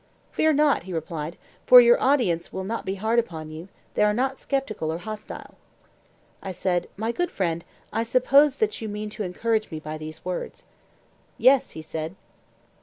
Fear 0.31 0.53
not, 0.53 0.83
he 0.89 0.93
replied, 0.93 1.37
for 1.67 1.79
your 1.79 2.01
audience 2.01 2.51
will 2.51 2.63
not 2.63 2.85
be 2.87 2.95
hard 2.95 3.19
upon 3.19 3.51
you; 3.51 3.69
they 3.93 4.01
are 4.01 4.15
not 4.15 4.35
sceptical 4.39 4.91
or 4.91 4.97
hostile. 4.97 5.53
I 6.41 6.53
said: 6.53 6.89
My 6.97 7.11
good 7.11 7.29
friend, 7.29 7.63
I 7.93 8.01
suppose 8.01 8.57
that 8.57 8.81
you 8.81 8.89
mean 8.89 9.11
to 9.11 9.21
encourage 9.23 9.69
me 9.69 9.79
by 9.79 9.99
these 9.99 10.25
words. 10.25 10.65
Yes, 11.37 11.69
he 11.77 11.83
said. 11.83 12.15